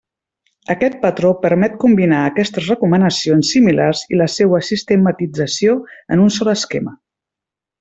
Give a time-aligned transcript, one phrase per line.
[0.73, 5.77] Aquest patró permet combinar aquestes recomanacions similars i la seua sistematització
[6.17, 6.97] en un sol esquema.